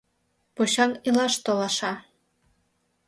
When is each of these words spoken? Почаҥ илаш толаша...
Почаҥ 0.55 0.91
илаш 1.07 1.33
толаша... 1.45 1.93